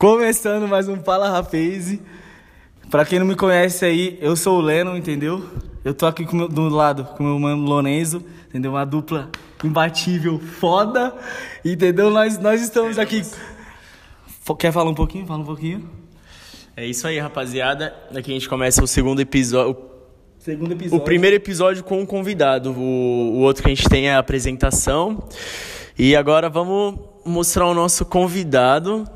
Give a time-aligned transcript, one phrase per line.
[0.00, 1.98] Começando mais um Fala Rapaz.
[2.90, 5.44] Pra quem não me conhece aí, eu sou o Leno, entendeu?
[5.84, 8.70] Eu tô aqui com meu, do lado com o meu mano Lorenzo, entendeu?
[8.70, 9.28] Uma dupla
[9.62, 11.14] imbatível, foda,
[11.62, 12.08] entendeu?
[12.08, 13.20] Nós, nós estamos aqui.
[14.58, 15.26] Quer falar um pouquinho?
[15.26, 15.86] Fala um pouquinho.
[16.74, 17.94] É isso aí, rapaziada.
[18.08, 19.76] Aqui a gente começa o segundo episódio.
[20.38, 21.04] Segundo O episódio.
[21.04, 22.70] primeiro episódio com um convidado.
[22.72, 25.22] O, o outro que a gente tem é a apresentação.
[25.98, 29.06] E agora vamos mostrar o nosso convidado.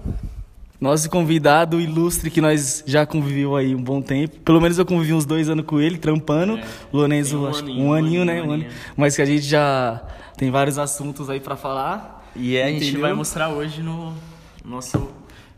[0.80, 4.38] Nosso convidado ilustre que nós já conviveu aí um bom tempo.
[4.41, 6.59] Pelo menos eu convivi uns dois anos com ele, trampando.
[6.92, 8.33] O Lorenzo, Tem um acho que aninho, um um aninho, aninho, né?
[8.41, 8.69] um aninho.
[8.69, 8.80] aninho.
[8.97, 10.02] Mas que a gente já
[10.37, 12.28] tem vários assuntos aí pra falar.
[12.37, 14.12] E é, a gente vai mostrar hoje no
[14.64, 15.10] nosso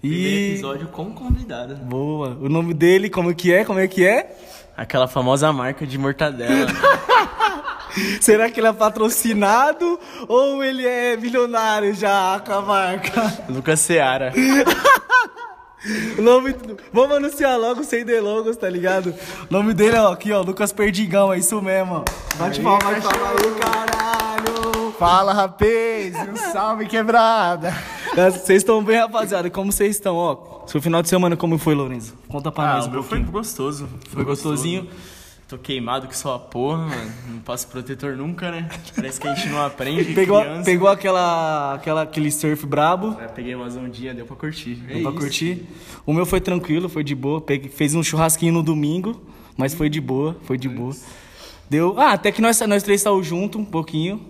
[0.02, 1.75] E- primeiro episódio com convidado.
[1.77, 2.37] Boa.
[2.41, 3.64] O nome dele, como que é?
[3.64, 4.37] Como é que é?
[4.77, 6.70] Aquela famosa marca de mortadela.
[8.20, 13.45] Será que ele é patrocinado ou ele é milionário já com a marca?
[13.48, 14.33] Lucas Seara.
[16.19, 16.55] Nome.
[16.92, 19.14] Vamos anunciar logo sem delongos, tá ligado?
[19.48, 22.05] O nome dele é ó, aqui, ó, Lucas Perdigão, é isso mesmo, ó.
[22.38, 24.92] Bate palma, bate palma aí, caralho!
[24.98, 26.14] Fala, rapaz!
[26.28, 27.72] Um salve quebrada!
[28.33, 29.48] Vocês estão bem, rapaziada?
[29.48, 30.66] Como vocês estão, ó?
[30.66, 32.14] Seu final de semana como foi, Lorenzo?
[32.28, 33.33] Conta pra Ah, nós o um meu foi pouquinho.
[33.33, 33.88] gostoso.
[34.10, 34.88] Foi gostosinho?
[35.48, 37.12] Tô queimado que só a porra, mano.
[37.28, 38.69] Não passo protetor nunca, né?
[38.97, 40.12] Parece que a gente não aprende.
[40.12, 40.64] Pegou, criança.
[40.64, 43.16] pegou aquela, aquela, aquele surf brabo?
[43.20, 44.75] É, peguei umas ondinhas, deu pra curtir.
[44.75, 45.64] Deu pra curtir.
[46.05, 47.41] O meu foi tranquilo, foi de boa.
[47.41, 49.22] Peguei, fez um churrasquinho no domingo,
[49.56, 50.97] mas foi de boa, foi de boa.
[51.70, 51.94] Deu.
[51.97, 54.20] Ah, até que nós, nós três saímos junto um pouquinho.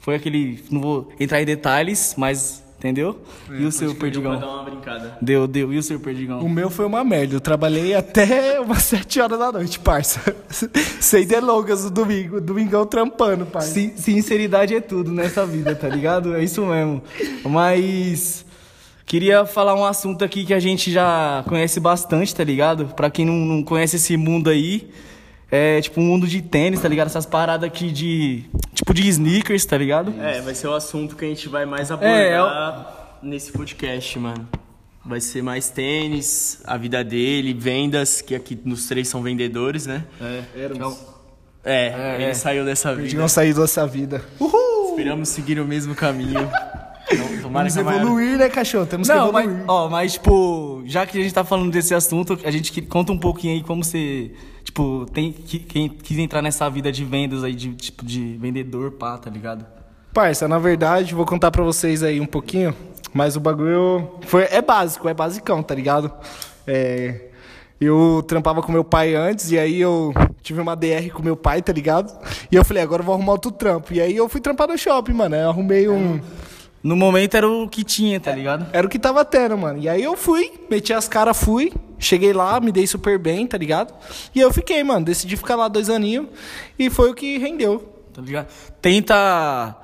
[0.00, 0.60] Foi aquele.
[0.72, 2.63] Não vou entrar em detalhes, mas.
[2.84, 3.18] Entendeu?
[3.50, 4.38] e o seu Deu perdigão?
[4.38, 5.16] dar uma brincada.
[5.18, 5.72] Deu, deu.
[5.72, 6.40] E o seu perdigão?
[6.40, 7.34] O meu foi uma merda.
[7.34, 10.20] Eu trabalhei até umas 7 horas da noite, parça.
[11.00, 12.42] Sem delongas no domingo.
[12.42, 13.72] Domingão trampando, parça.
[13.72, 16.34] Sin- Sinceridade é tudo nessa vida, tá ligado?
[16.36, 17.02] É isso mesmo.
[17.48, 18.44] Mas.
[19.06, 22.86] Queria falar um assunto aqui que a gente já conhece bastante, tá ligado?
[22.96, 24.90] Pra quem não, não conhece esse mundo aí,
[25.56, 27.06] é tipo um mundo de tênis, tá ligado?
[27.06, 28.44] Essas paradas aqui de.
[28.74, 30.12] Tipo de sneakers, tá ligado?
[30.20, 32.16] É, vai ser o assunto que a gente vai mais abordar
[33.22, 34.48] É, nesse podcast, mano.
[35.06, 40.04] Vai ser mais tênis, a vida dele, vendas, que aqui nos três são vendedores, né?
[40.20, 40.42] É,
[41.64, 42.34] É, ele é.
[42.34, 43.02] saiu dessa vida.
[43.02, 44.22] Perdigão sair dessa vida.
[44.40, 44.90] Uhul!
[44.90, 46.40] Esperamos seguir o mesmo caminho.
[47.14, 48.86] Não, tomara Vamos que a maior- evoluir, né, cachorro?
[48.86, 49.64] Temos Não, que mas, evoluir.
[49.68, 53.18] ó, mas, tipo, já que a gente tá falando desse assunto, a gente conta um
[53.18, 57.54] pouquinho aí como você, tipo, tem, que, quem quis entrar nessa vida de vendas aí,
[57.54, 59.66] de, tipo, de vendedor, pá, tá ligado?
[60.12, 62.74] Parça, na verdade, vou contar pra vocês aí um pouquinho,
[63.12, 66.10] mas o bagulho foi, é básico, é basicão, tá ligado?
[66.66, 67.30] É,
[67.80, 71.60] eu trampava com meu pai antes, e aí eu tive uma DR com meu pai,
[71.60, 72.12] tá ligado?
[72.50, 73.92] E eu falei, agora eu vou arrumar outro trampo.
[73.92, 75.34] E aí eu fui trampar no shopping, mano.
[75.34, 76.20] Eu arrumei um.
[76.84, 78.66] No momento era o que tinha, tá ligado?
[78.70, 79.80] Era o que tava tendo, mano.
[79.80, 81.72] E aí eu fui, meti as caras, fui.
[81.98, 83.94] Cheguei lá, me dei super bem, tá ligado?
[84.34, 85.02] E eu fiquei, mano.
[85.02, 86.26] Decidi ficar lá dois aninhos.
[86.78, 87.90] E foi o que rendeu.
[88.12, 88.48] Tá ligado?
[88.82, 89.74] Tenta.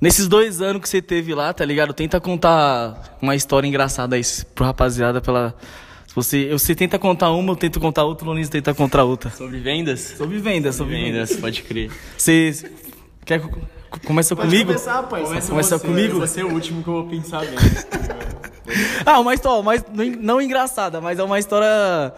[0.00, 1.92] Nesses dois anos que você teve lá, tá ligado?
[1.92, 4.22] Tenta contar uma história engraçada aí
[4.54, 5.54] pro rapaziada pela.
[6.06, 9.28] Se você, você tenta contar uma, eu tento contar outra, o Lonis tenta contar outra.
[9.28, 10.14] Sobre vendas?
[10.16, 11.28] Sobre vendas, sobre vendas.
[11.28, 11.90] Vendas, pode crer.
[12.16, 12.72] Você.
[13.26, 13.42] Quer.
[13.90, 14.66] Co- Começa comigo?
[14.66, 15.26] começar, parça.
[15.48, 16.18] Começa você, comigo?
[16.20, 17.50] Você é o último que eu vou pensar bem.
[19.06, 22.12] Ah, uma história, mas não, não engraçada, mas é uma história.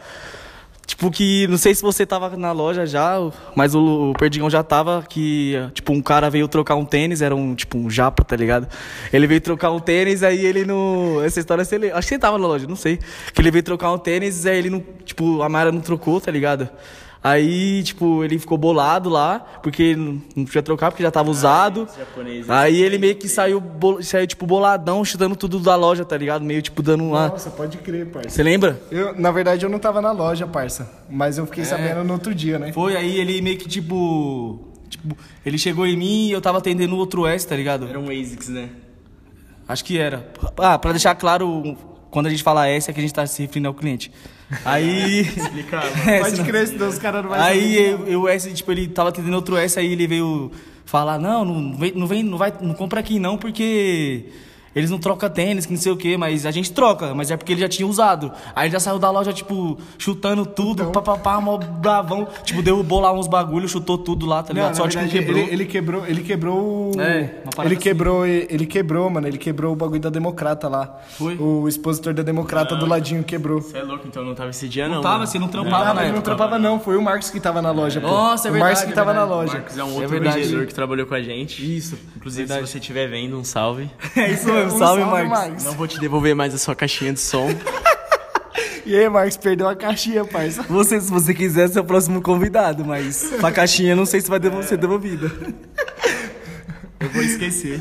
[0.84, 3.14] Tipo, que não sei se você tava na loja já,
[3.54, 5.04] mas o, o Perdigão já tava.
[5.08, 8.66] Que, tipo, um cara veio trocar um tênis, era um, tipo, um japa, tá ligado?
[9.12, 11.22] Ele veio trocar um tênis, aí ele no.
[11.24, 12.98] Essa história, você acho que você tava na loja, não sei.
[13.32, 14.82] Que ele veio trocar um tênis, aí ele não.
[15.04, 16.68] Tipo, a Mayra não trocou, tá ligado?
[17.22, 21.86] Aí, tipo, ele ficou bolado lá, porque não podia trocar, porque já tava usado.
[21.98, 22.48] japoneses.
[22.48, 26.42] Aí ele meio que saiu, bol- saiu, tipo, boladão, chutando tudo da loja, tá ligado?
[26.42, 27.28] Meio, tipo, dando uma.
[27.28, 28.30] Nossa, pode crer, parça.
[28.30, 28.80] Você lembra?
[28.90, 30.90] Eu, na verdade, eu não tava na loja, parça.
[31.10, 32.72] Mas eu fiquei sabendo no outro dia, né?
[32.72, 34.66] Foi, aí ele meio que, tipo.
[34.88, 35.16] Tipo,
[35.46, 37.86] ele chegou em mim e eu tava atendendo o outro S, tá ligado?
[37.86, 38.70] Era um ASICS, né?
[39.68, 40.26] Acho que era.
[40.56, 41.76] Ah, pra deixar claro,
[42.10, 44.10] quando a gente fala S é que a gente tá se referindo ao cliente.
[44.64, 45.20] Aí.
[45.20, 45.86] Explicava.
[46.10, 48.88] É, Pode crer, senão os caras não vão Aí eu, eu, o S, tipo, ele
[48.88, 50.50] tava atendendo outro S, aí ele veio
[50.84, 54.26] falar, não, não vem, não vem, não vai, não compra aqui não, porque
[54.74, 57.36] eles não trocam tênis, que não sei o quê, mas a gente troca, mas é
[57.36, 58.32] porque ele já tinha usado.
[58.54, 60.92] Aí ele já saiu da loja, tipo, chutando tudo, Então.
[60.92, 64.70] papapá, mó bravão, tipo, derrubou lá uns bagulho, chutou tudo lá, tá Não, ligado?
[64.70, 65.42] na Sorte que não verdade, quebrou.
[65.44, 66.58] Ele, ele quebrou, ele quebrou
[66.94, 67.00] o.
[67.00, 67.76] É, ele assim.
[67.76, 69.26] quebrou, ele quebrou, mano.
[69.26, 70.98] Ele quebrou o bagulho da Democrata lá.
[71.18, 71.36] Foi?
[71.36, 73.60] O expositor da Democrata do ladinho quebrou.
[73.60, 74.96] Você é louco, então não tava esse dia, não.
[74.96, 75.26] Não tava, mano.
[75.26, 76.22] você não Não, trampava na ele não época.
[76.22, 76.78] trampava, não.
[76.80, 78.06] Foi o Marcos que tava na loja, pô.
[78.06, 79.40] Nossa, é O Marcos verdade, que é tava na verdade.
[79.40, 79.52] loja.
[79.54, 80.40] Marcos é um É outro verdade.
[80.42, 81.76] vendedor que trabalhou com a gente.
[81.76, 81.98] Isso.
[82.16, 82.66] Inclusive, Verdade.
[82.66, 83.90] se você estiver vendo, um salve.
[84.16, 85.64] É isso mesmo, Um salve, Marcos.
[85.64, 87.48] Não vou te devolver mais a sua caixinha de som.
[88.86, 90.64] E aí, Marcos, perdeu a caixinha, parça.
[90.64, 94.40] Você, se você quiser, ser o próximo convidado, mas a caixinha não sei se vai
[94.64, 95.30] ser devolvida.
[96.98, 97.80] Eu vou esquecer.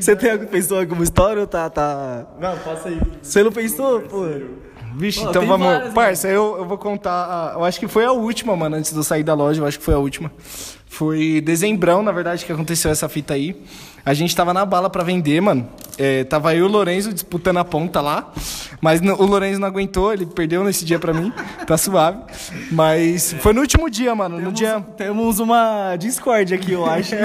[0.00, 2.26] Você tem, pensou em alguma história ou tá, tá...
[2.38, 3.00] Não, passa aí.
[3.22, 4.26] Você não pensou, pô?
[4.98, 5.66] Vixe, Pô, então vamos.
[5.66, 7.12] várias, Parça, eu, eu vou contar.
[7.12, 9.60] a- eu acho que foi a última, mano, antes de eu sair da loja.
[9.62, 10.30] Eu acho que foi a última.
[10.88, 13.54] Foi dezembrão, na verdade, que aconteceu essa fita aí.
[14.04, 15.68] A gente tava na bala pra vender, mano.
[15.98, 18.32] É, tava eu e o Lorenzo disputando a ponta lá.
[18.80, 21.32] Mas o Lorenzo não aguentou, ele perdeu nesse dia pra mim.
[21.66, 22.18] Tá suave.
[22.72, 24.40] Mas foi no último dia, mano.
[24.40, 24.82] No dia.
[24.96, 27.14] Temos uma Discord aqui, eu acho.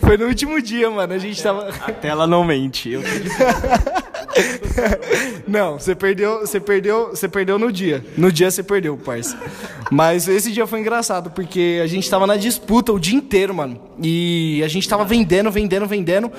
[0.00, 1.14] Foi no último dia, mano.
[1.14, 1.68] A gente tava.
[1.80, 2.90] A tela não mente.
[2.90, 3.00] Eu
[5.46, 8.04] Não, você perdeu, você perdeu, você perdeu no dia.
[8.16, 9.38] No dia você perdeu, parça.
[9.90, 13.80] Mas esse dia foi engraçado porque a gente tava na disputa o dia inteiro, mano.
[14.02, 16.30] E a gente tava vendendo, vendendo, vendendo.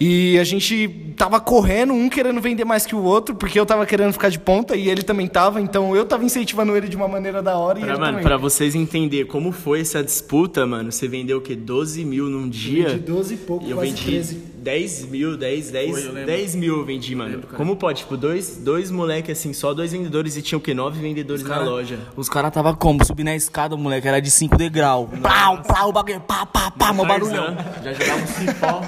[0.00, 3.86] E a gente tava correndo, um querendo vender mais que o outro, porque eu tava
[3.86, 7.08] querendo ficar de ponta e ele também tava, então eu tava incentivando ele de uma
[7.08, 8.24] maneira da hora e Pra, ele mano, também.
[8.24, 11.54] pra vocês entenderem como foi essa disputa, mano, você vendeu o quê?
[11.54, 12.90] 12 mil num dia?
[12.90, 14.42] De 12 e pouco, E eu quase vendi 13.
[14.66, 17.40] 10 mil, 10, 10, 10 mil eu vendi, mano.
[17.56, 18.00] Como pode?
[18.00, 20.74] Tipo, dois, dois moleque assim, só dois vendedores e tinha o quê?
[20.74, 22.00] Nove vendedores na loja.
[22.16, 23.04] Os caras tava como?
[23.04, 25.08] Subindo a escada, moleque, era de 5 degrau.
[25.22, 27.54] Pau, pau, o bagulho, pá, pá, pá, mó barulhão.
[27.54, 28.82] Tarzan, Já jogava um cipó.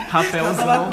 [0.08, 0.88] Rapelzão.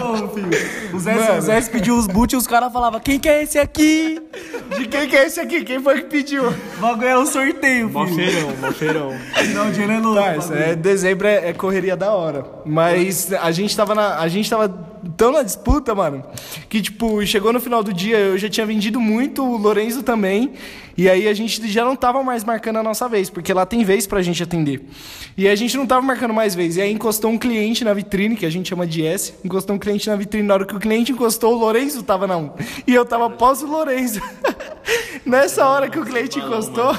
[0.93, 3.57] O Zé, o Zé pediu os boot e os caras falavam, quem que é esse
[3.57, 4.21] aqui?
[4.77, 5.63] De quem que é esse aqui?
[5.63, 6.49] Quem foi que pediu?
[6.49, 8.15] O bagulho é um sorteio, Mó filho.
[8.15, 9.19] feirão, mó feirão.
[9.53, 10.21] Não, o dinheiro é louco.
[10.21, 12.45] Parça, é, dezembro é, é correria da hora.
[12.65, 14.00] Mas a gente tava na.
[14.19, 14.69] A gente tava
[15.17, 16.23] tão na disputa, mano,
[16.69, 20.53] que, tipo, chegou no final do dia, eu já tinha vendido muito, o Lorenzo também.
[20.97, 23.83] E aí a gente já não tava mais marcando a nossa vez, porque lá tem
[23.83, 24.85] vez pra gente atender.
[25.37, 26.75] E a gente não tava marcando mais vez.
[26.77, 29.33] E aí encostou um cliente na vitrine, que a gente chama de S.
[29.43, 30.47] Encostou um cliente na vitrine.
[30.47, 32.51] Na hora que o cliente encostou, o Lorenzo tava na um.
[32.85, 34.21] E eu tava pós o Lorenzo.
[35.25, 36.93] Nessa hora que o cliente encostou.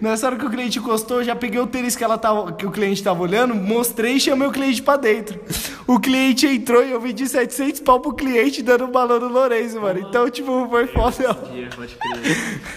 [0.00, 2.70] Nessa hora que o cliente encostou, já peguei o tênis que, ela tava, que o
[2.70, 5.40] cliente tava olhando, mostrei e chamei o cliente pra dentro.
[5.88, 9.80] O cliente entrou e eu vendi 700 pau pro cliente dando um balão no Lourenço,
[9.80, 9.98] mano.
[10.00, 11.30] Então, tipo, foi foda.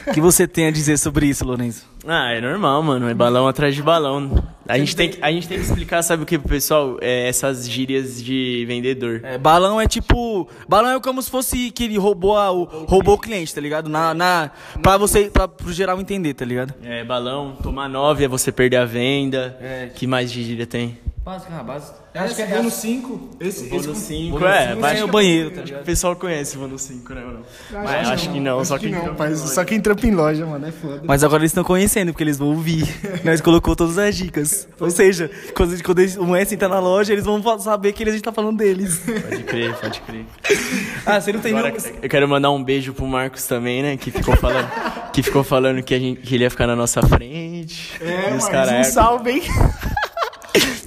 [0.08, 1.86] O que você tem a dizer sobre isso, Lourenço?
[2.08, 3.10] Ah, é normal, mano.
[3.10, 4.42] É balão atrás de balão.
[4.66, 6.98] A gente, tem que, a gente tem que explicar, sabe o que pro pessoal?
[7.02, 9.20] É essas gírias de vendedor.
[9.26, 10.48] É, balão é tipo.
[10.70, 13.90] Balão é como se fosse que ele roubou, a, o, roubou o cliente, tá ligado?
[13.90, 16.74] Na, na, pra você, pra, pro geral entender, tá ligado?
[16.82, 19.60] É, balão, tomar nove é você perder a venda.
[19.96, 20.98] Que mais de gíria tem?
[21.24, 22.00] Básico, ah, básico.
[22.16, 23.30] Acho que é bônus 5.
[23.40, 24.66] Esse, Bônus 5, bônus é.
[24.66, 26.82] cinco mas é acho o que- banheiro, tá Acho que o pessoal conhece o bônus
[26.82, 27.22] 5, né?
[27.22, 27.84] Não?
[27.84, 29.38] Mas acho que não, só quem que não.
[29.38, 31.02] Só quem trampa em loja, mano, é foda.
[31.06, 32.88] Mas agora eles estão conhecendo, porque eles vão ouvir.
[33.24, 34.68] Nós colocou todas as dicas.
[34.80, 38.12] Ou seja, quando, quando eles- o S entrar na loja, eles vão saber que a
[38.12, 39.00] gente tá falando deles.
[39.06, 40.26] Pode crer, pode crer.
[41.04, 41.98] Ah, você não tem Agora, nenhum...
[42.04, 43.98] eu quero mandar um beijo pro Marcos também, né?
[43.98, 44.70] Que ficou falando
[45.12, 47.94] que, ficou falando que, a gente, que ele ia ficar na nossa frente.
[48.00, 49.42] É, os mas caras um é salve, hein?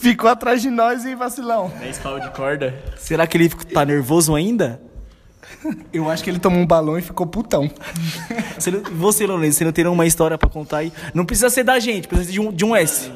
[0.05, 1.73] Ficou atrás de nós, hein, vacilão?
[1.81, 2.75] 10 pau de corda.
[2.99, 4.79] Será que ele tá nervoso ainda?
[5.93, 7.71] Eu acho que ele tomou um balão e ficou putão.
[8.59, 10.93] Você, não- você, Lourenço, você não tem nenhuma história pra contar aí?
[11.15, 13.11] Não precisa ser da gente, precisa ser de um, de um S.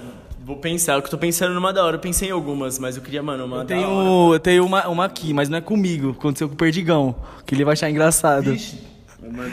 [0.44, 1.96] Vou pensar, eu que tô pensando numa da hora.
[1.96, 3.86] Eu pensei em algumas, mas eu queria, mano, uma Eu da hora.
[3.86, 6.12] tenho, eu tenho uma, uma aqui, mas não é comigo.
[6.18, 7.14] Aconteceu com o Perdigão,
[7.44, 8.56] que ele vai achar engraçado.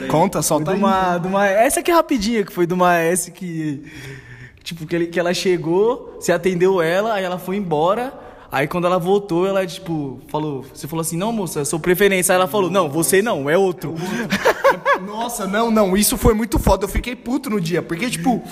[0.08, 0.78] Conta, Foi solta aí.
[0.78, 3.84] uma, uma, essa aqui é rapidinha, que foi de uma S que.
[4.66, 8.12] Tipo, que, ele, que ela chegou, você atendeu ela, aí ela foi embora.
[8.50, 10.64] Aí quando ela voltou, ela, tipo, falou.
[10.74, 12.32] Você falou assim, não, moça, eu sou preferência.
[12.32, 13.94] Aí ela falou, não, você não, é outro.
[15.06, 16.84] Nossa, não, não, isso foi muito foda.
[16.84, 18.42] Eu fiquei puto no dia, porque, tipo,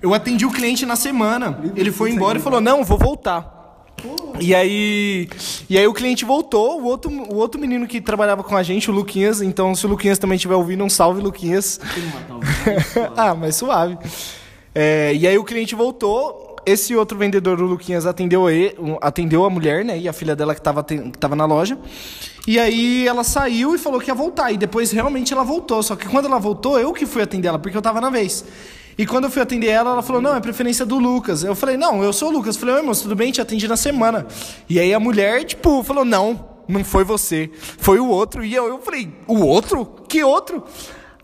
[0.00, 1.60] eu atendi o cliente na semana.
[1.74, 3.52] Ele foi embora e falou: Não, vou voltar.
[4.38, 5.28] E aí,
[5.68, 8.90] e aí o cliente voltou, o outro, o outro menino que trabalhava com a gente,
[8.90, 11.80] o Luquinhas, então se o Luquinhas também estiver ouvindo, um salve, Luquinhas.
[13.16, 13.98] ah, mas suave.
[14.74, 19.50] É, e aí o cliente voltou, esse outro vendedor, o Luquinhas, atendeu, ele, atendeu a
[19.50, 21.78] mulher, né, e a filha dela que estava que tava na loja.
[22.46, 25.94] E aí ela saiu e falou que ia voltar, e depois realmente ela voltou, só
[25.94, 28.44] que quando ela voltou, eu que fui atender ela, porque eu tava na vez.
[28.96, 31.42] E quando eu fui atender ela, ela falou: Não, é preferência do Lucas.
[31.42, 32.54] Eu falei: Não, eu sou o Lucas.
[32.54, 33.32] Eu falei: Oi, moço, tudo bem?
[33.32, 34.24] Te atendi na semana.
[34.68, 37.50] E aí a mulher, tipo, falou: Não, não foi você.
[37.54, 38.44] Foi o outro.
[38.44, 39.84] E eu, eu falei: O outro?
[40.08, 40.62] Que outro?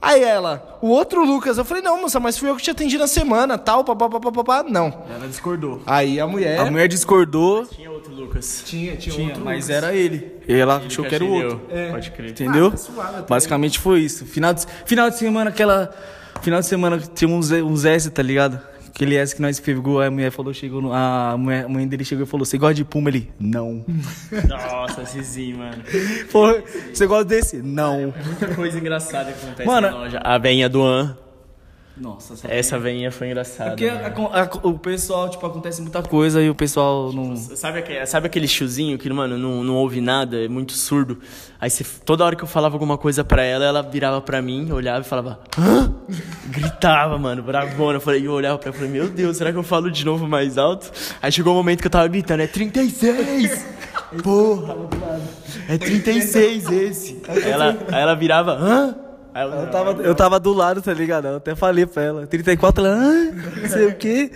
[0.03, 1.59] Aí ela, o outro Lucas.
[1.59, 4.63] Eu falei: Não, moça, mas fui eu que te atendi na semana, tal, papapá, papapá.
[4.63, 5.05] Não.
[5.15, 5.83] Ela discordou.
[5.85, 6.59] Aí a mulher.
[6.59, 8.63] A mulher discordou, Tinha outro Lucas.
[8.65, 9.83] Tinha, tinha, tinha, outro mas Lucas.
[9.85, 10.33] era ele.
[10.49, 11.61] E ela achou que era o outro.
[11.91, 12.31] Pode crer.
[12.31, 12.69] Entendeu?
[12.69, 13.23] Ah, tá suave.
[13.29, 14.25] Basicamente foi isso.
[14.25, 15.95] Final de, final de semana, aquela.
[16.41, 18.59] Final de semana tinha uns, uns S, tá ligado?
[18.95, 22.25] Aquele S que nós pegou, a mulher falou, chegou, a, mulher, a mãe dele chegou
[22.25, 23.09] e falou, você gosta de Puma?
[23.09, 23.85] Ele, não.
[24.49, 25.83] Nossa, Cizinho, mano.
[26.31, 26.47] Pô,
[26.93, 27.57] você gosta desse?
[27.63, 28.13] Não.
[28.25, 30.21] Muita coisa engraçada que acontece Mano- na loja.
[30.23, 31.17] A veinha do An.
[32.01, 33.71] Nossa, Essa veinha foi engraçada.
[33.71, 34.31] Porque mano.
[34.33, 37.37] a- a- o pessoal, tipo, acontece muita coisa e o pessoal não...
[37.37, 41.19] Sabe aquele, sabe aquele tiozinho que, mano, não, não ouve nada, é muito surdo?
[41.61, 44.73] Aí você, toda hora que eu falava alguma coisa pra ela, ela virava pra mim,
[44.73, 45.93] olhava e falava, hã?
[46.47, 47.99] Gritava, mano, bravona.
[47.99, 50.05] Eu falei, eu olhava pra ela e falei, meu Deus, será que eu falo de
[50.05, 50.91] novo mais alto?
[51.21, 53.67] Aí chegou o momento que eu tava gritando, é 36!
[54.23, 54.75] Porra!
[55.69, 57.23] É 36 esse!
[57.29, 58.95] Aí ela, aí ela virava, hã?
[59.33, 61.29] Aí eu, Eu tava, eu tava do lado, tá ligado?
[61.29, 62.27] Eu até falei pra ela.
[62.27, 64.31] 34, ela, ah, não sei o quê.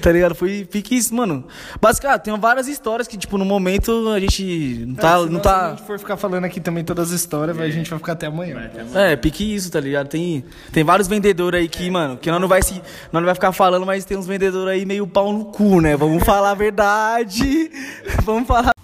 [0.00, 0.34] Tá ligado?
[0.34, 1.44] Foi, fique isso, mano.
[1.80, 5.18] Basicamente, tem várias histórias que, tipo, no momento a gente não tá.
[5.18, 5.70] É, Se não Se a tá...
[5.70, 8.70] gente for ficar falando aqui também todas as histórias, a gente vai ficar até amanhã.
[8.94, 10.08] É, pique isso, tá ligado?
[10.08, 12.74] Tem, tem vários vendedores aí que, mano, que nós não vai se.
[13.12, 15.96] Nós não vai ficar falando, mas tem uns vendedores aí meio pau no cu, né?
[15.96, 17.70] Vamos falar a verdade.
[18.24, 18.79] Vamos falar.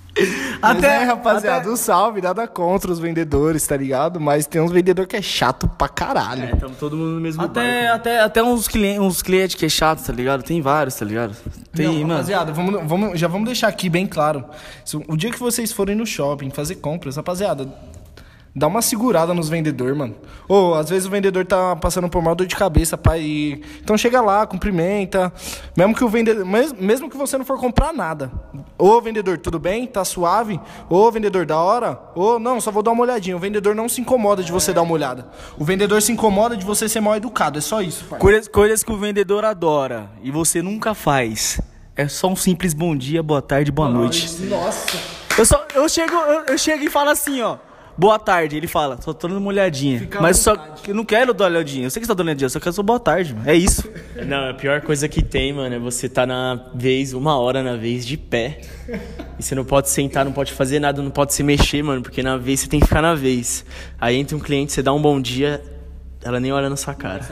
[0.61, 4.18] Mas é, rapaziada, um salve, nada contra os vendedores, tá ligado?
[4.20, 6.44] Mas tem uns vendedores que é chato pra caralho.
[6.44, 7.94] É, tamo todo mundo no mesmo Até, barco.
[7.96, 10.42] até, até uns clientes, uns clientes que é chato, tá ligado?
[10.42, 11.37] Tem vários, tá ligado?
[11.75, 12.08] Tem, Não, mano.
[12.14, 14.44] rapaziada, vamos, vamos, já vamos deixar aqui bem claro.
[14.85, 17.68] Se- O dia que vocês forem no shopping fazer compras, rapaziada,
[18.57, 20.15] dá uma segurada nos vendedores, mano.
[20.49, 23.21] Ou às vezes o vendedor tá passando por mal dor de cabeça, pai.
[23.21, 23.63] E...
[23.83, 25.31] Então chega lá, cumprimenta.
[25.77, 26.47] Mesmo que o vendedor.
[26.47, 28.33] mes- Mesmo que você não for comprar nada.
[28.79, 29.87] Ô vendedor, tudo bem?
[29.87, 30.59] Tá suave?
[30.89, 32.01] Ô vendedor, da hora?
[32.15, 33.37] Ô, não, só vou dar uma olhadinha.
[33.37, 35.29] O vendedor não se incomoda de você dar uma olhada.
[35.59, 37.59] O vendedor se incomoda de você ser mal educado.
[37.59, 38.19] É só isso, pai.
[38.19, 41.61] Coisas, coisas que o vendedor adora e você nunca faz.
[41.95, 44.31] É só um simples bom dia, boa tarde, boa noite.
[44.45, 44.99] Nossa.
[45.37, 47.57] Eu, só, eu, chego, eu, eu chego e falo assim, ó.
[47.99, 48.57] Boa tarde.
[48.57, 50.00] Ele fala, só tô dando uma olhadinha.
[50.00, 51.87] Fica Mas só que eu não quero dar uma olhadinha.
[51.87, 53.49] Eu sei que você tá dando uma olhadinha, eu só quero só boa tarde, mano.
[53.49, 53.88] É isso.
[54.26, 57.76] Não, a pior coisa que tem, mano, é você tá na vez, uma hora na
[57.76, 58.61] vez, de pé.
[59.38, 62.23] E você não pode sentar, não pode fazer nada, não pode se mexer, mano, porque
[62.23, 63.65] na vez você tem que ficar na vez.
[64.00, 65.62] Aí entra um cliente, você dá um bom dia,
[66.23, 67.25] ela nem olha na sua cara.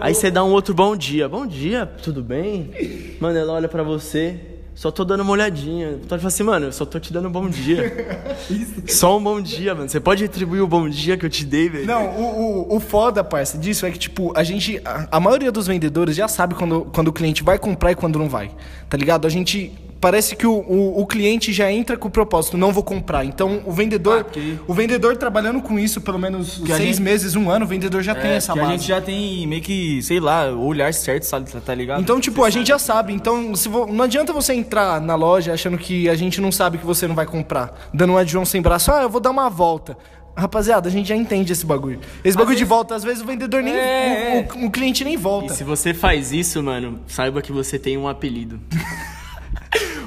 [0.00, 1.28] Aí você dá um outro bom dia.
[1.28, 3.16] Bom dia, tudo bem?
[3.20, 4.49] Mano, ela olha pra você.
[4.80, 5.90] Só tô dando uma olhadinha.
[5.90, 8.16] Então ele fala assim, mano, eu só tô te dando um bom dia.
[8.88, 9.86] Só um bom dia, mano.
[9.86, 11.86] Você pode retribuir o bom dia que eu te dei, velho?
[11.86, 14.80] Não, o, o, o foda, parça, disso é que, tipo, a gente.
[14.82, 18.18] A, a maioria dos vendedores já sabe quando, quando o cliente vai comprar e quando
[18.18, 18.52] não vai.
[18.88, 19.26] Tá ligado?
[19.26, 19.70] A gente.
[20.00, 23.24] Parece que o, o, o cliente já entra com o propósito, não vou comprar.
[23.24, 24.26] Então, o vendedor.
[24.34, 27.68] Ah, O vendedor trabalhando com isso pelo menos Que seis gente- meses, um ano, o
[27.68, 28.72] vendedor já tem essa que base.
[28.72, 32.00] a gente já tem meio que, sei lá, o olhar certo, sabe, tá- tá ligado?
[32.00, 33.12] Então, tipo, a gente já sabe.
[33.12, 36.78] Então, se vo- não adianta você entrar na loja achando que a gente não sabe
[36.78, 37.90] que você não vai comprar.
[37.92, 39.98] Dando uma de João sem braço, ah, eu vou dar uma volta.
[40.34, 41.98] Rapaziada, a gente já entende esse bagulho.
[42.24, 43.74] Esse bagulho de volta, às vezes o vendedor nem.
[43.74, 45.52] É, o, o- o cliente nem E volta.
[45.52, 48.58] se você faz isso, mano, saiba que você tem um apelido.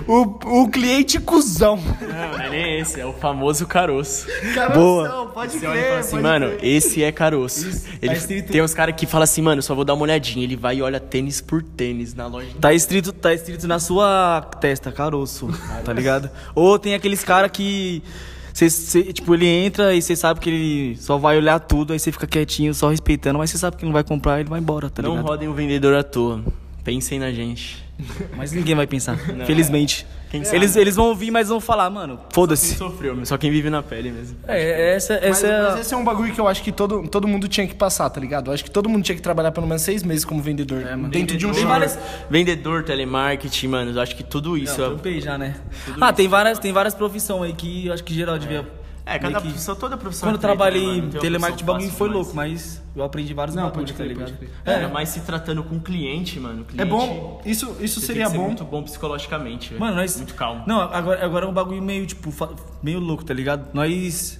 [0.07, 1.77] O, o cliente cuzão.
[1.77, 2.07] Não,
[2.37, 4.27] não é nem esse, é o famoso caroço.
[4.73, 5.27] Boa.
[5.33, 7.67] pode Você olha e fala assim, mano, esse é caroço.
[8.01, 10.43] Ele, escrito- Tem uns caras que falam assim, mano, só vou dar uma olhadinha.
[10.43, 12.47] Ele vai e olha tênis por tênis na loja.
[12.59, 15.47] Tá escrito, tá escrito na sua testa, caroço,
[15.85, 16.29] tá ligado?
[16.53, 18.03] Ou tem aqueles cara que.
[18.53, 21.97] Cê, cê- tipo, ele entra e você sabe que ele só vai olhar tudo, aí
[21.97, 24.91] você fica quietinho, só respeitando, mas você sabe que não vai comprar, ele vai embora,
[24.91, 25.25] tá Não ligado?
[25.27, 26.39] rodem o vendedor à toa.
[26.83, 27.82] Pensem na gente.
[28.35, 30.05] Mas ninguém vai pensar, felizmente.
[30.29, 30.57] Quem sabe?
[30.57, 32.73] Eles, eles vão ouvir, mas vão falar, mano, foda-se.
[32.75, 34.35] sofreu, mas só quem vive na pele mesmo.
[34.47, 35.61] É, essa, Mas, essa é.
[35.61, 38.09] mas esse é um bagulho que eu acho que todo, todo mundo tinha que passar,
[38.09, 38.49] tá ligado?
[38.49, 40.83] Eu acho que todo mundo tinha que trabalhar pelo menos seis meses como vendedor.
[41.11, 41.99] dentro de um Tem várias...
[42.31, 44.81] Vendedor, telemarketing, mano, eu acho que tudo isso...
[44.81, 45.55] Não, é- já, né?
[46.01, 48.67] Ah, tem várias, tem várias profissões aí que eu acho que geral devia.
[49.05, 52.07] É, cada que- profissão, toda profissão Quando eu é trabalhei em telemarketing, o bagulho foi
[52.07, 52.25] demais.
[52.25, 54.33] louco, mas eu aprendi vários Não, bagulhos, pode tá ligado?
[54.65, 56.63] É, ainda mais se tratando com cliente, mano.
[56.63, 58.47] Cliente, É bom, isso, isso você seria tem que ser bom.
[58.47, 59.73] muito bom psicologicamente.
[59.73, 60.15] Mano, nós.
[60.17, 60.63] Muito calmo.
[60.65, 62.33] Não, agora, agora é um bagulho meio, tipo,
[62.81, 63.67] meio louco, tá ligado?
[63.73, 64.39] Nós.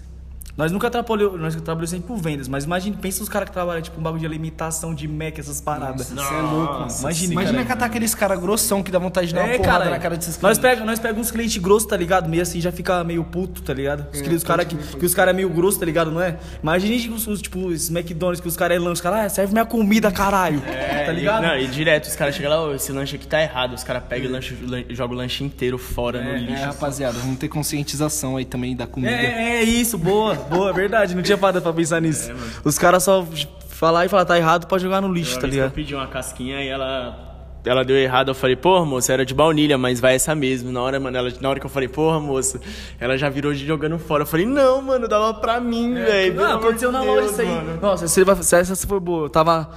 [0.56, 3.82] Nós nunca trabalhamos, nós trabalhamos sempre por vendas, mas imagina, pensa os caras que trabalham,
[3.82, 6.12] tipo, um bagulho de alimentação, de Mac, essas paradas.
[6.12, 6.74] Isso é louco.
[6.74, 6.88] mano.
[7.00, 7.66] Imagina, Imagina cara.
[7.70, 10.16] catar aqueles caras grossão que dá vontade de dar uma É, porrada cara, na cara
[10.16, 10.60] desses nós clientes.
[10.80, 12.30] pega, nós pega uns clientes grossos, tá ligado?
[12.30, 14.06] Meio assim, já fica meio puto, tá ligado?
[14.14, 16.12] Os, os caras que, que os caras é meio grosso, tá ligado?
[16.12, 16.38] Não é?
[16.62, 19.54] Imagina os, os, tipo, os McDonald's que os caras é lanche, os caras, ah, serve
[19.54, 20.62] minha comida, caralho.
[20.68, 21.44] É, tá ligado?
[21.44, 23.74] E, não, e direto, os caras chegam lá, "Ô, esse lanche aqui tá errado.
[23.74, 26.64] Os caras pegam e lanche- lan- jogam o lanche inteiro fora no É, lixo.
[26.64, 29.12] rapaziada, vamos ter conscientização aí também da comida.
[29.12, 31.16] É, é isso, boa, boa, é verdade.
[31.16, 32.32] Não tinha parado pra pensar nisso.
[32.64, 33.26] Os caras só
[33.70, 35.72] falar e falar tá errado, pode jogar no lixo, tá que eu ligado?
[35.72, 37.30] pedi uma casquinha e ela.
[37.66, 40.70] Ela deu errado, eu falei, porra, moça, era de baunilha, mas vai essa mesmo.
[40.70, 42.60] Na hora, mano, ela, na hora que eu falei, porra, moça,
[43.00, 44.24] ela já virou de jogando fora.
[44.24, 46.34] Eu falei, não, mano, dava pra mim, velho.
[46.34, 47.48] pelo Ah, amor aconteceu na loja isso aí.
[47.48, 47.80] mano.
[47.82, 49.28] Nossa, essa, vai- essa foi boa.
[49.28, 49.70] Eu tava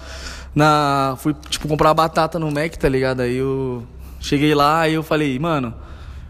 [0.52, 1.14] na.
[1.18, 3.20] Fui, tipo, comprar batata no Mac, tá ligado?
[3.20, 3.84] Aí eu.
[4.18, 5.72] Cheguei lá e eu falei, mano,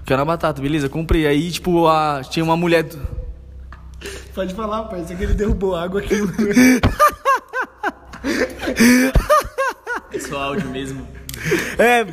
[0.05, 0.91] quero uma batata, beleza?
[0.91, 1.27] Comprei.
[1.27, 2.85] Aí, tipo, a, tinha uma mulher.
[4.35, 6.17] Pode falar, parece que ele derrubou água aqui.
[10.21, 11.07] Só áudio mesmo.
[11.79, 12.07] É,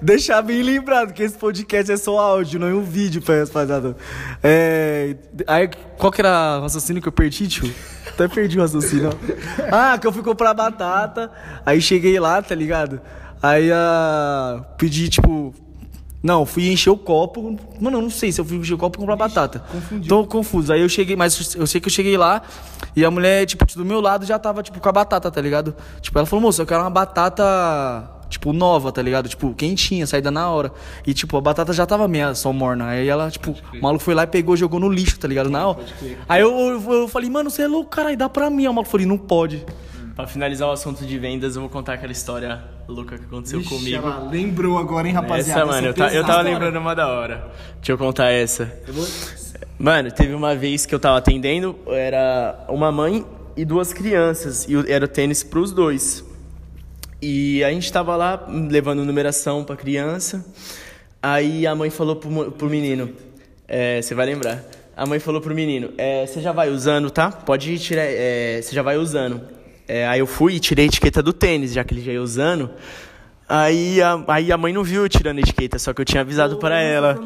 [0.00, 3.96] deixar bem lembrado que esse podcast é só áudio, não é um vídeo, pra rapaziada.
[4.42, 5.16] É.
[5.46, 7.72] Aí, qual que era o raciocínio que eu perdi, tio?
[8.06, 9.10] Até perdi o raciocínio.
[9.10, 9.14] ó.
[9.70, 11.30] Ah, que eu fui comprar batata,
[11.64, 13.00] aí cheguei lá, tá ligado?
[13.42, 15.54] Aí ah, pedi, tipo.
[16.22, 17.56] Não, fui encher o copo.
[17.80, 19.62] Mano, eu não sei se eu fui encher o copo e comprar batata.
[20.08, 20.72] Tô confuso.
[20.72, 22.42] Aí eu cheguei, mas eu sei que eu cheguei lá
[22.96, 25.74] e a mulher, tipo, do meu lado já tava, tipo, com a batata, tá ligado?
[26.00, 27.44] Tipo, ela falou, moça, eu quero uma batata,
[28.28, 29.28] tipo, nova, tá ligado?
[29.28, 30.72] Tipo, quentinha, saída na hora.
[31.06, 32.88] E, tipo, a batata já tava meia só morna.
[32.88, 35.48] Aí ela, tipo, o maluco foi lá e pegou jogou no lixo, tá ligado?
[35.48, 35.78] Na hora.
[36.28, 38.64] Aí eu, eu, eu falei, mano, você é louco, caralho, dá pra mim.
[38.64, 39.64] Aí o maluco falou, não pode.
[40.18, 43.68] Pra finalizar o assunto de vendas, eu vou contar aquela história louca que aconteceu Ixi,
[43.68, 43.96] comigo.
[44.04, 45.60] ela lembrou agora, hein, rapaziada?
[45.60, 47.52] Essa, mano, eu, é ta- eu tava lembrando uma da hora.
[47.76, 48.68] Deixa eu contar essa.
[49.78, 53.24] Mano, teve uma vez que eu tava atendendo, era uma mãe
[53.56, 56.24] e duas crianças, e era o tênis pros dois.
[57.22, 60.44] E a gente tava lá levando numeração pra criança,
[61.22, 63.12] aí a mãe falou pro, pro menino,
[63.68, 64.64] é, você vai lembrar,
[64.96, 67.30] a mãe falou pro menino, é, você já vai usando, tá?
[67.30, 69.56] Pode ir tirar, é, você já vai usando.
[69.88, 72.22] É, aí eu fui e tirei a etiqueta do tênis, já que ele já ia
[72.22, 72.70] usando.
[73.48, 76.20] Aí a, aí a mãe não viu eu tirando a etiqueta, só que eu tinha
[76.20, 77.18] avisado pra ela.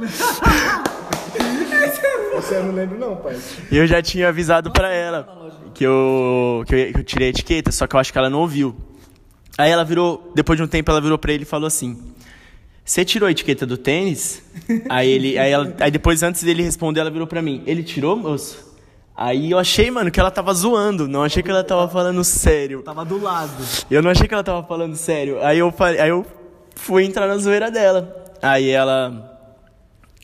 [2.37, 3.37] Você eu não lembro, não, pai.
[3.71, 5.43] E eu já tinha avisado pra ela
[5.75, 8.31] que eu, que, eu, que eu tirei a etiqueta, só que eu acho que ela
[8.31, 8.77] não ouviu.
[9.59, 12.01] Aí ela virou, depois de um tempo, ela virou pra ele e falou assim:
[12.85, 14.43] Você tirou a etiqueta do tênis?
[14.89, 18.17] aí ele, aí, ela, aí depois, antes dele responder, ela virou pra mim: Ele tirou,
[18.17, 18.72] moço?
[19.17, 22.83] Aí eu achei, mano, que ela tava zoando, não achei que ela tava falando sério.
[22.83, 23.53] Tava do lado.
[23.91, 25.43] Eu não achei que ela tava falando sério.
[25.43, 26.25] Aí eu, aí eu
[26.75, 28.35] fui entrar na zoeira dela.
[28.41, 29.31] Aí ela.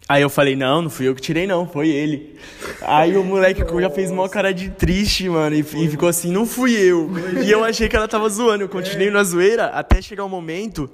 [0.09, 2.38] Aí eu falei, não, não fui eu que tirei, não, foi ele.
[2.80, 6.46] Aí o moleque já fez uma cara de triste, mano, e, e ficou assim, não
[6.46, 7.11] fui eu.
[7.44, 8.64] E eu achei que ela tava zoando.
[8.64, 10.90] Eu continuei na zoeira até chegar um momento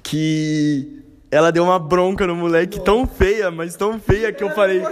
[0.00, 4.82] que ela deu uma bronca no moleque tão feia, mas tão feia que eu falei,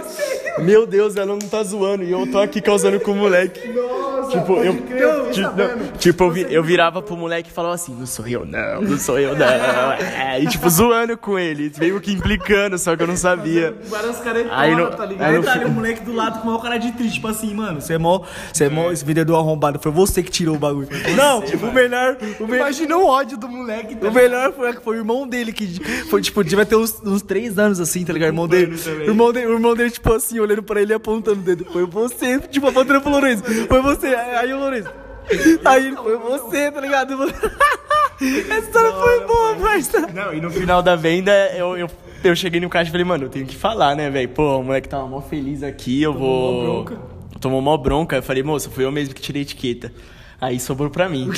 [0.59, 2.03] meu Deus, ela não tá zoando.
[2.03, 3.59] E eu tô aqui causando com o moleque.
[4.31, 8.05] Tipo, eu, ti- não, tipo, eu, vi- eu virava pro moleque e falava assim, não
[8.05, 9.45] sou eu não, não sou eu não.
[9.45, 13.75] É, e tipo, zoando com ele, meio que implicando, só que eu não sabia.
[13.89, 15.47] Várias caretonas, Aí no- tá ligado?
[15.49, 17.97] Aí o moleque do lado com uma cara de triste, tipo assim, mano, você é
[17.97, 18.21] mó,
[18.53, 20.87] você é mó, esse vendedor arrombado, foi você que tirou o bagulho.
[21.15, 23.95] Não, tipo, o melhor, o melhor, Imagina o ódio do moleque.
[23.95, 25.67] tá o melhor foi, foi o irmão dele, que
[26.09, 28.29] foi, tipo, devia ter uns, uns três anos assim, tá ligado?
[28.29, 30.95] O irmão dele, o irmão dele, o irmão dele, tipo assim, olhando pra ele e
[30.95, 31.65] apontando o dedo.
[31.65, 33.43] Foi você, tipo, apontando pro Lourenço.
[33.67, 34.89] Foi você, aí o Lourenço.
[35.63, 37.13] Aí ele, foi você, tá ligado?
[38.21, 40.07] Essa história foi boa, parça.
[40.13, 41.89] Não, e no final da venda, eu, eu,
[42.23, 44.29] eu cheguei no caixa e falei, mano, eu tenho que falar, né, velho?
[44.29, 46.85] Pô, o moleque tava mó feliz aqui, eu vou.
[47.39, 48.17] Tomou mó bronca.
[48.17, 49.91] Eu falei, moça, fui eu mesmo que tirei a etiqueta.
[50.41, 51.29] Aí sobrou pra mim.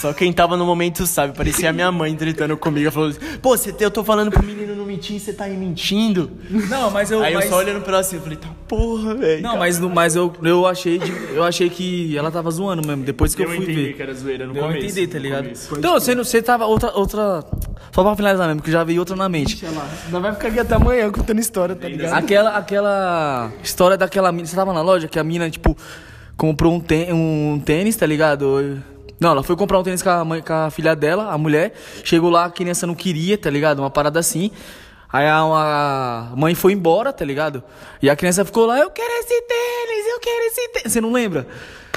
[0.00, 2.92] Só quem tava no momento sabe, parecia a minha mãe tretando comigo.
[2.92, 6.30] Falou assim, pô, você, eu tô falando pro menino não mentir, você tá aí mentindo?
[6.70, 7.20] Não, mas eu.
[7.24, 9.42] Aí eu mas- só olhando pra ela assim, eu falei, tá porra, velho.
[9.42, 13.02] Não, mas, no- mas eu, eu achei de- eu achei que ela tava zoando mesmo,
[13.02, 13.92] depois que eu, eu fui entendi ver.
[13.94, 14.86] que era zoeira no Deu a começo.
[14.86, 15.42] entender, tá no ligado?
[15.42, 15.74] começo.
[15.78, 17.44] Então, você, não- você tava outra, outra.
[17.90, 19.60] Só pra finalizar mesmo, que já veio outra na mente.
[20.06, 22.12] Ainda vai ficar aqui até amanhã contando história, tá ligado?
[22.14, 24.46] Aquela, aquela história daquela mina.
[24.46, 25.76] Você tava na loja que a mina, tipo,
[26.36, 26.82] comprou um,
[27.54, 28.82] um tênis, tá ligado?
[29.20, 31.72] Não, ela foi comprar um tênis com a, mãe, com a filha dela, a mulher.
[32.04, 33.78] Chegou lá, a criança não queria, tá ligado?
[33.78, 34.50] Uma parada assim.
[35.12, 37.62] Aí a mãe foi embora, tá ligado?
[38.00, 40.92] E a criança ficou lá, eu quero esse tênis, eu quero esse tênis.
[40.92, 41.46] Você não lembra?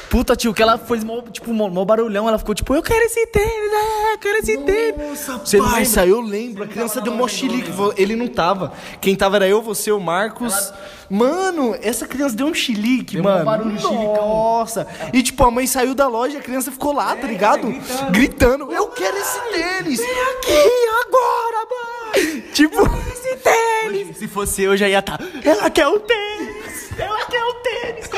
[0.09, 2.27] Puta, tio, que ela fez mó, tipo, mó, mó barulhão.
[2.27, 5.19] Ela ficou tipo, eu quero esse tênis, ah, eu quero esse tênis.
[5.43, 5.79] Você não lembra?
[5.79, 6.63] Nossa, eu lembro.
[6.63, 7.71] A criança deu mó chilique.
[7.97, 8.73] Ele não tava.
[9.01, 10.71] Quem tava era eu, você, o Marcos.
[11.09, 13.45] Mano, essa criança deu um chilique, Deu um mano.
[13.45, 14.15] barulho chilicão.
[14.27, 14.87] Nossa.
[15.13, 17.67] E tipo, a mãe saiu da loja, a criança ficou lá, tá ligado?
[18.11, 18.71] Gritando.
[18.71, 19.99] Eu quero esse tênis.
[19.99, 22.41] Vem aqui agora, mãe.
[22.55, 24.17] Tipo, esse tênis.
[24.17, 25.19] Se fosse eu, já ia estar.
[25.43, 26.89] Ela quer o tênis!
[26.97, 28.09] Ela quer o tênis!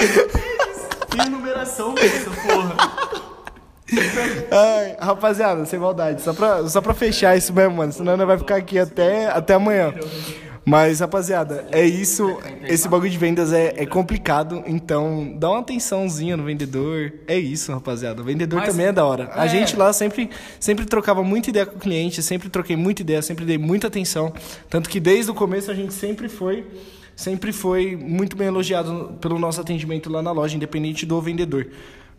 [1.66, 1.96] Quer o tênis!
[1.96, 2.76] Tem numeração, essa porra.
[4.52, 6.22] Ai, rapaziada, sem maldade.
[6.22, 7.92] Só pra, só pra fechar isso mesmo, mano.
[7.92, 9.94] Senão nós vai ficar aqui até, até amanhã.
[10.66, 12.38] Mas, rapaziada, é isso.
[12.64, 14.62] Esse bagulho de vendas é, é complicado.
[14.68, 17.14] Então, dá uma atençãozinha no vendedor.
[17.26, 18.22] É isso, rapaziada.
[18.22, 19.32] O vendedor Mas- também é da hora.
[19.34, 19.50] A é.
[19.50, 22.22] gente lá sempre, sempre trocava muita ideia com o cliente.
[22.22, 24.34] Sempre troquei muita ideia, sempre dei muita atenção.
[24.70, 26.66] Tanto que desde o começo a gente sempre foi.
[27.18, 31.68] Sempre foi muito bem elogiado pelo nosso atendimento lá na loja, independente do vendedor.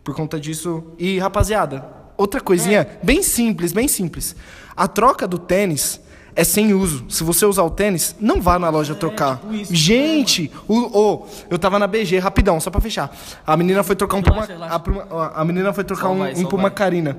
[0.03, 0.83] Por conta disso.
[0.99, 1.85] E, rapaziada,
[2.17, 4.35] outra coisinha bem simples, bem simples.
[4.75, 6.01] A troca do tênis
[6.35, 7.05] é sem uso.
[7.07, 9.37] Se você usar o tênis, não vá na loja trocar.
[9.37, 9.73] tipo isso.
[9.73, 13.09] Gente, o, ô, eu tava na BG, rapidão, só pra fechar.
[13.47, 15.07] A menina foi trocar um Puma, Relaxa, relaxa.
[15.11, 16.71] a, a menina foi trocar Só um, vai, um Puma vai.
[16.71, 17.17] Carina.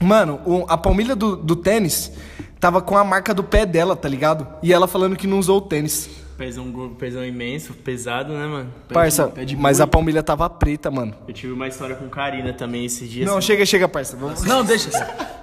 [0.00, 2.12] Mano, o- a palmilha do, do tênis
[2.58, 4.46] tava com a marca do pé dela, tá ligado?
[4.62, 6.08] E ela falando que não usou o tênis.
[6.38, 8.72] Pezão, gordo, pezão imenso, pesado, né, mano?
[8.92, 11.12] Parça, pé de mas a palmilha tava preta, mano.
[11.26, 13.28] Eu tive uma história com Karina também esses dias.
[13.28, 14.16] Não, chega, chega, parça.
[14.16, 14.44] Vamos...
[14.44, 14.88] Não, deixa.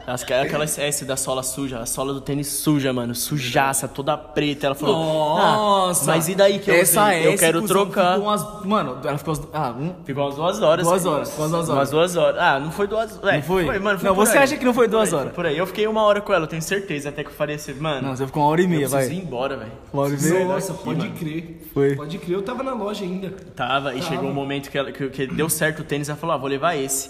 [0.08, 3.88] Acho que é aquela S da sola suja, a sola do tênis suja, mano, sujaça,
[3.88, 4.68] toda preta.
[4.68, 6.04] Ela falou, Nossa.
[6.12, 8.14] "Ah, mas e daí que eu Essa eu S, quero trocar.
[8.14, 9.50] ficou umas- Mano, ela ficou.
[9.52, 9.96] Ah, um.
[10.06, 10.86] Ficou umas duas horas.
[10.88, 11.10] Duas né?
[11.10, 11.78] horas, ficou umas duas horas.
[11.80, 12.40] Umas duas horas.
[12.40, 13.36] Ah, não foi duas horas.
[13.36, 13.80] Não foi?
[13.80, 14.44] mano, foi Não, você aí.
[14.44, 15.34] acha que não foi duas Por aí, horas?
[15.34, 15.58] Por aí.
[15.58, 17.10] Eu fiquei uma hora com ela, eu tenho certeza.
[17.10, 19.10] Até que eu falei assim, mano, Não, você ficou uma hora e eu meia, preciso
[19.10, 19.18] vai.
[19.18, 19.72] ir embora, velho.
[19.92, 20.46] Uma hora e meia.
[20.46, 21.20] Nossa, daqui, pode mano.
[21.20, 21.62] crer.
[21.74, 21.96] Foi.
[21.96, 23.32] Pode crer, eu tava na loja ainda.
[23.56, 26.36] Tava, e chegou um momento que, ela, que, que deu certo o tênis, ela falou,
[26.36, 27.10] ah, vou levar esse.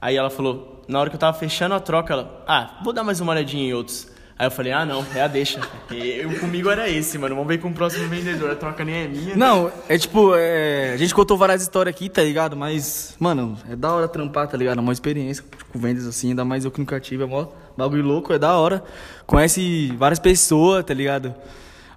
[0.00, 3.02] Aí ela falou, na hora que eu tava fechando a troca, ela, ah, vou dar
[3.02, 4.08] mais uma olhadinha em outros.
[4.38, 5.60] Aí eu falei, ah, não, é a deixa.
[5.90, 9.08] Eu, comigo era esse, mano, vamos ver com o próximo vendedor, a troca nem é
[9.08, 9.34] minha.
[9.34, 12.54] Não, é tipo, é, a gente contou várias histórias aqui, tá ligado?
[12.54, 14.76] Mas, mano, é da hora trampar, tá ligado?
[14.76, 18.04] É uma experiência com vendas assim, ainda mais eu que nunca tive, é mó bagulho
[18.04, 18.84] louco, é da hora.
[19.26, 21.34] Conhece várias pessoas, tá ligado?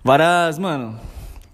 [0.04, 0.98] Várias, mano.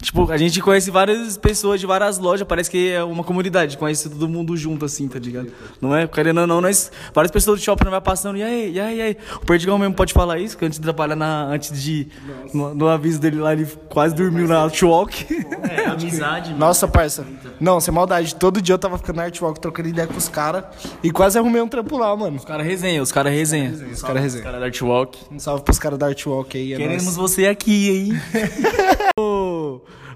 [0.06, 4.08] Tipo, a gente conhece várias pessoas de várias lojas, parece que é uma comunidade, conhece
[4.08, 5.52] todo mundo junto, assim, tá ligado?
[5.82, 6.06] Não é?
[6.08, 6.92] Querendo ou não, nós.
[7.12, 9.18] Várias pessoas do shopping vai passando, e aí, e aí, e aí?
[9.42, 11.46] O Perdigão mesmo pode falar isso, que antes de trabalhar na.
[11.46, 12.08] Antes de.
[12.54, 15.26] No, no aviso dele lá, ele quase dormiu na Outwalk.
[15.72, 16.60] É, amizade, mano.
[16.60, 17.26] Nossa, parça.
[17.60, 18.36] Não, sem maldade.
[18.36, 20.66] Todo dia eu tava ficando na Artwalk trocando ideia com os caras
[21.02, 22.38] e quase arrumei um trampo lá, mano.
[22.38, 23.74] Os caras resenham, os caras resenham.
[23.74, 24.44] Os caras Os resenham.
[24.44, 25.18] caras da Artwalk.
[25.32, 26.74] Um salve pros caras da Artwalk aí.
[26.74, 27.16] É Queremos nóis.
[27.16, 28.22] você aqui, hein?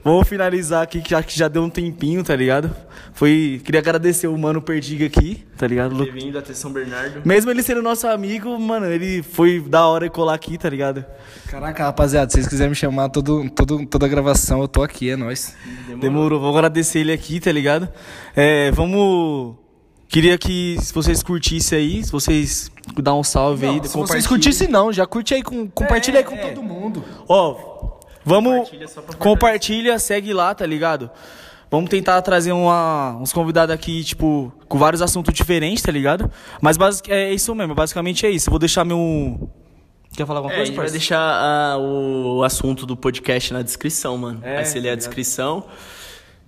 [0.03, 2.73] Vamos finalizar aqui, que já, que já deu um tempinho, tá ligado?
[3.13, 3.61] Foi.
[3.65, 5.93] Queria agradecer o mano Perdiga aqui, tá ligado?
[5.93, 7.21] Lu- Ter vindo até São Bernardo.
[7.25, 11.03] Mesmo ele sendo nosso amigo, mano, ele foi da hora e colar aqui, tá ligado?
[11.47, 15.09] Caraca, rapaziada, se vocês quiserem me chamar todo, todo, toda a gravação, eu tô aqui,
[15.09, 15.53] é nóis.
[15.99, 17.89] Demorou, vou agradecer ele aqui, tá ligado?
[18.35, 19.55] É, vamos.
[20.07, 22.71] Queria que se vocês curtissem aí, se vocês
[23.03, 26.23] dar um salve aí, Não, se vocês curtissem não, já curte aí, com, compartilha aí
[26.23, 26.49] com é.
[26.49, 27.03] todo mundo.
[27.27, 27.88] Ó,
[28.29, 28.69] vamos.
[28.69, 28.87] Compartilha
[29.17, 31.09] Compartilha, segue lá, tá ligado?
[31.71, 36.31] Vamos tentar trazer uma- uns convidados aqui, tipo, com vários assuntos diferentes, tá ligado?
[36.61, 38.49] Mas basic, é isso mesmo, basicamente é isso.
[38.49, 39.49] Eu vou deixar meu.
[40.15, 43.61] Quer falar alguma É, a coisa, gente vai deixar ah, o assunto do podcast na
[43.61, 44.39] descrição, mano.
[44.43, 45.65] É, vai ser ler a tá descrição.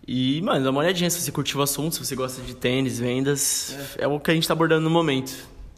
[0.07, 2.99] E, mano, dá uma olhadinha se você curtiu o assunto, se você gosta de tênis,
[2.99, 3.77] vendas.
[3.99, 5.31] É, o que a gente tá abordando no momento.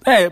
[0.06, 0.32] É.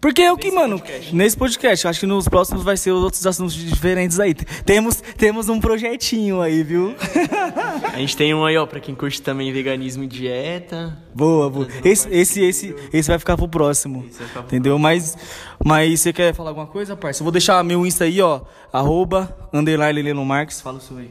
[0.00, 0.80] Porque é o que, mano,
[1.12, 4.34] nesse podcast, acho que nos próximos vai ser os outros assuntos diferentes aí.
[4.34, 6.94] Temos, temos um projetinho aí, viu?
[7.92, 10.96] A gente tem um aí, ó, pra quem curte também veganismo e dieta.
[11.14, 11.68] Boa, boa.
[11.84, 14.00] Esse, esse, esse, esse vai ficar pro próximo.
[14.00, 14.78] vai ficar pro Entendeu?
[14.78, 15.16] Mas,
[15.64, 17.20] mas você quer falar alguma coisa, parça?
[17.20, 18.42] Eu vou deixar meu Insta aí, ó.
[18.72, 20.60] Arroba, underline Leno Marques.
[20.60, 21.10] Fala o seu aí.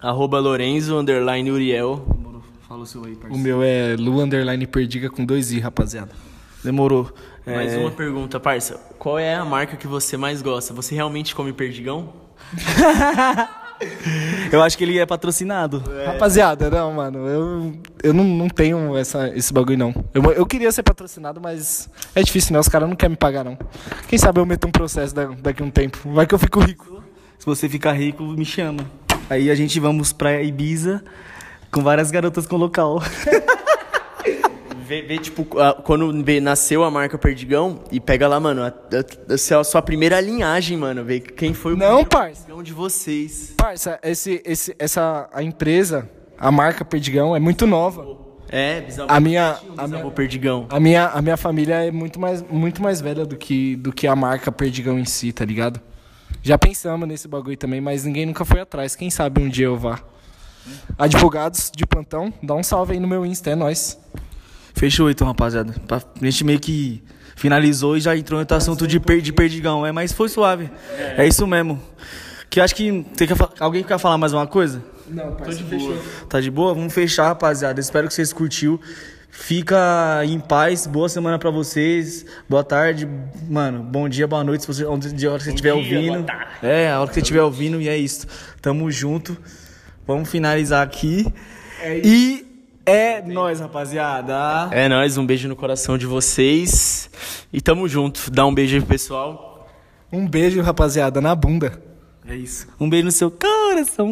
[0.00, 2.04] Arroba Lorenzo, underline Uriel.
[2.14, 2.42] Demorou.
[2.68, 3.34] Fala o seu aí, parça.
[3.34, 6.12] O meu é Lu Underline Perdiga com dois i, rapaziada.
[6.62, 7.12] Demorou.
[7.46, 8.80] Mais É, uma pergunta, parça.
[8.98, 10.74] Qual é a marca que você mais gosta?
[10.74, 12.12] Você realmente come perdigão?
[14.50, 15.82] Eu acho que ele é patrocinado.
[16.06, 19.94] Rapaziada, não, mano, eu, eu não, não tenho essa, esse bagulho, não.
[20.14, 22.58] Eu, eu queria ser patrocinado, mas é difícil, né?
[22.58, 23.58] Os caras não querem me pagar, não.
[24.08, 25.98] Quem sabe eu meto um processo da- daqui a um tempo.
[26.06, 27.02] Vai que eu fico rico.
[27.38, 28.82] Se você ficar rico, me chama.
[29.28, 31.04] Aí a gente vamos pra Ibiza
[31.70, 33.02] com várias garotas com local.
[34.86, 38.68] Vê, vê, tipo, a- quando vê, nasceu a marca Perdigão e pega lá, mano, a,
[38.68, 41.04] a- a sua- a sua primeira linhagem, mano.
[41.04, 42.42] Vê quem foi o Não, parça.
[42.42, 43.54] Perdigão de vocês.
[43.56, 48.24] Parça, esse, esse, essa, a empresa, a marca Perdigão, é muito nova.
[48.48, 49.12] É, bisavô.
[49.12, 50.66] A minha- a minha- Perdigão.
[50.70, 54.06] A minha, a minha família é muito mais, muito mais velha do que, do que
[54.06, 55.80] a marca Perdigão em si, tá ligado?
[56.42, 58.94] Já pensamos nesse bagulho também, mas ninguém nunca foi atrás.
[58.94, 59.98] Quem sabe um dia eu vá.
[60.98, 63.98] Advogados de plantão, dá um salve aí no meu Insta, é nóis.
[64.76, 65.74] Fechou então, rapaziada.
[65.90, 67.02] A gente meio que
[67.34, 69.86] finalizou e já entrou no assunto de, per, de perdigão.
[69.86, 70.70] É, mas foi suave.
[71.16, 71.80] É, isso mesmo.
[72.50, 73.04] Que acho que.
[73.16, 74.84] Tem que alguém quer falar mais uma coisa?
[75.08, 75.96] Não, parça, fechou.
[76.28, 76.74] Tá de boa?
[76.74, 77.80] Vamos fechar, rapaziada.
[77.80, 78.78] Espero que vocês curtiu.
[79.30, 80.86] Fica em paz.
[80.86, 82.26] Boa semana pra vocês.
[82.46, 83.08] Boa tarde,
[83.48, 83.82] mano.
[83.82, 84.62] Bom dia, boa noite.
[84.62, 86.12] Se você, onde de hora que você estiver ouvindo.
[86.12, 86.50] boa tarde.
[86.62, 88.26] É, a hora que você estiver ouvindo e é isso.
[88.60, 89.36] Tamo junto.
[90.06, 91.26] Vamos finalizar aqui.
[92.04, 92.45] e
[92.86, 94.68] é nóis, rapaziada.
[94.70, 97.10] É nóis, um beijo no coração de vocês.
[97.52, 98.30] E tamo junto.
[98.30, 99.68] Dá um beijo aí pro pessoal.
[100.12, 101.82] Um beijo, rapaziada, na bunda.
[102.28, 102.68] É isso.
[102.78, 104.04] Um beijo no seu coração.